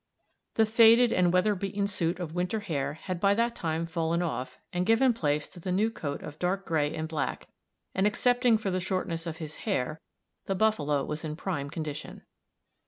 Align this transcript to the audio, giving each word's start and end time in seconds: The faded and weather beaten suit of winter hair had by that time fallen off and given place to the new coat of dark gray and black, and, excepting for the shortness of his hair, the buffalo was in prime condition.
The 0.55 0.65
faded 0.65 1.13
and 1.13 1.31
weather 1.31 1.53
beaten 1.53 1.85
suit 1.85 2.19
of 2.19 2.33
winter 2.33 2.61
hair 2.61 2.93
had 2.95 3.19
by 3.19 3.35
that 3.35 3.55
time 3.55 3.85
fallen 3.85 4.23
off 4.23 4.57
and 4.73 4.83
given 4.83 5.13
place 5.13 5.47
to 5.49 5.59
the 5.59 5.71
new 5.71 5.91
coat 5.91 6.23
of 6.23 6.39
dark 6.39 6.65
gray 6.65 6.91
and 6.95 7.07
black, 7.07 7.47
and, 7.93 8.07
excepting 8.07 8.57
for 8.57 8.71
the 8.71 8.79
shortness 8.79 9.27
of 9.27 9.37
his 9.37 9.57
hair, 9.57 10.01
the 10.45 10.55
buffalo 10.55 11.05
was 11.05 11.23
in 11.23 11.35
prime 11.35 11.69
condition. 11.69 12.23